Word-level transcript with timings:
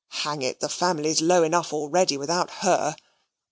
Hang 0.23 0.41
it, 0.41 0.61
the 0.61 0.67
family's 0.67 1.21
low 1.21 1.43
enough 1.43 1.71
already, 1.71 2.17
without 2.17 2.49
HER. 2.49 2.95